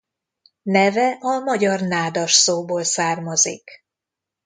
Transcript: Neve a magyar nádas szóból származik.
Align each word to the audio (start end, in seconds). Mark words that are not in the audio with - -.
Neve 0.63 1.17
a 1.21 1.39
magyar 1.39 1.81
nádas 1.81 2.33
szóból 2.33 2.83
származik. 2.83 3.69